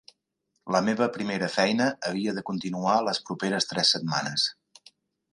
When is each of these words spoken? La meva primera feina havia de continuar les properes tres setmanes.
La 0.75 0.79
meva 0.85 1.07
primera 1.17 1.49
feina 1.55 1.85
havia 2.09 2.33
de 2.37 2.43
continuar 2.47 2.95
les 3.09 3.19
properes 3.27 3.69
tres 3.75 3.93
setmanes. 3.97 4.47